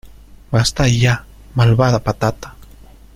¡Basta 0.51 0.87
ya, 0.87 1.27
malvada 1.53 1.99
patata! 1.99 2.55